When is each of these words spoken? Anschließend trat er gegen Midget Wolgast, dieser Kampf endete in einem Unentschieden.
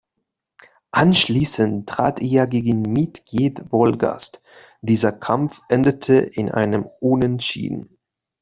Anschließend 0.89 1.87
trat 1.87 2.23
er 2.23 2.47
gegen 2.47 2.81
Midget 2.91 3.71
Wolgast, 3.71 4.41
dieser 4.81 5.11
Kampf 5.11 5.61
endete 5.69 6.15
in 6.15 6.49
einem 6.49 6.89
Unentschieden. 7.01 7.99